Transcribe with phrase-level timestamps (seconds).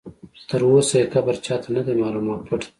[0.49, 2.67] تر اوسه یې قبر چا ته نه دی معلوم او پټ دی.